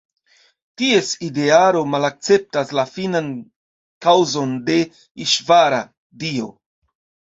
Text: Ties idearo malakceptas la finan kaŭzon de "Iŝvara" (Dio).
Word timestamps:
Ties 0.81 1.11
idearo 1.27 1.83
malakceptas 1.97 2.73
la 2.79 2.87
finan 2.95 3.31
kaŭzon 4.09 4.59
de 4.73 4.83
"Iŝvara" 5.31 5.87
(Dio). 6.27 6.55